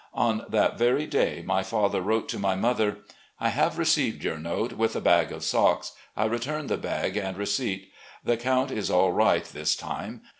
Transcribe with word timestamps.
On 0.15 0.45
that 0.49 0.79
very 0.79 1.05
day 1.05 1.43
my 1.45 1.61
father 1.61 2.01
wrote 2.01 2.27
to 2.29 2.39
my 2.39 2.55
mother:"... 2.55 3.01
I 3.39 3.49
have 3.49 3.77
received 3.77 4.23
your 4.23 4.39
note 4.39 4.73
with 4.73 4.95
a 4.95 4.99
bag 4.99 5.31
of 5.31 5.43
socks. 5.43 5.91
I 6.17 6.25
return 6.25 6.65
the 6.65 6.77
bag 6.77 7.17
and 7.17 7.37
receipt. 7.37 7.91
The 8.23 8.35
count 8.35 8.71
is 8.71 8.89
all 8.89 9.11
right 9.11 9.45
this 9.45 9.75
time. 9.75 10.21